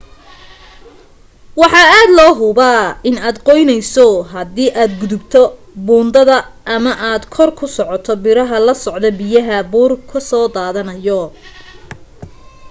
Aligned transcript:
waxa 1.61 1.81
aad 1.99 2.09
loo 2.19 2.33
huba 2.41 2.69
in 3.09 3.15
aad 3.27 3.37
qoyneyso 3.47 4.05
haddi 4.33 4.65
aad 4.81 4.91
gudubto 5.01 5.41
buundada 5.85 6.37
ama 6.75 6.91
aad 7.09 7.21
ku 7.33 7.33
kor 7.35 7.49
socoto 7.77 8.11
biraha 8.23 8.57
loo 8.67 8.79
socdo 8.85 9.09
biyaha 9.19 9.57
buur 9.71 9.91
ka 10.09 10.19
soo 10.29 10.45
dadanayo 10.55 11.21